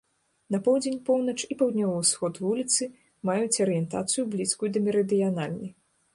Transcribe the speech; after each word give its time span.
На 0.53 0.59
поўдзень, 0.67 0.95
поўнач 1.09 1.35
і 1.55 1.57
паўднёвы 1.59 1.99
ўсход 1.99 2.39
вуліцы 2.45 2.89
маюць 3.31 3.61
арыентацыю, 3.67 4.27
блізкую 4.35 4.69
да 4.73 4.79
мерыдыянальнай. 4.89 5.71